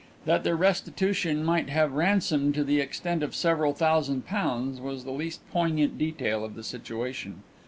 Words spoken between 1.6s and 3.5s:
involve ransom to the extent of